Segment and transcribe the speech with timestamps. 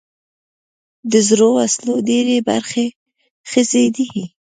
[1.11, 2.85] د زړو وسلو ډېری برخې
[3.49, 4.07] ښخي دي.